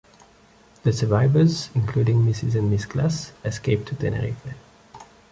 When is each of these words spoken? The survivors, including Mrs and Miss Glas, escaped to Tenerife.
The 0.81 0.93
survivors, 0.93 1.69
including 1.75 2.23
Mrs 2.25 2.55
and 2.55 2.71
Miss 2.71 2.85
Glas, 2.87 3.33
escaped 3.45 3.87
to 3.89 3.95
Tenerife. 3.95 4.43